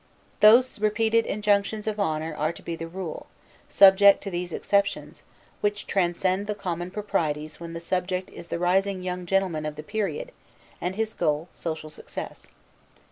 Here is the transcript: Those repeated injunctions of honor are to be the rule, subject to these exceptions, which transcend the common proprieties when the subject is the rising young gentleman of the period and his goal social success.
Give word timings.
Those 0.39 0.79
repeated 0.81 1.27
injunctions 1.27 1.85
of 1.85 1.99
honor 1.99 2.33
are 2.33 2.51
to 2.53 2.63
be 2.63 2.75
the 2.75 2.87
rule, 2.87 3.27
subject 3.69 4.23
to 4.23 4.31
these 4.31 4.51
exceptions, 4.51 5.21
which 5.61 5.85
transcend 5.85 6.47
the 6.47 6.55
common 6.55 6.89
proprieties 6.89 7.59
when 7.59 7.73
the 7.73 7.79
subject 7.79 8.31
is 8.31 8.47
the 8.47 8.57
rising 8.57 9.03
young 9.03 9.27
gentleman 9.27 9.63
of 9.63 9.75
the 9.75 9.83
period 9.83 10.31
and 10.81 10.95
his 10.95 11.13
goal 11.13 11.49
social 11.53 11.91
success. 11.91 12.47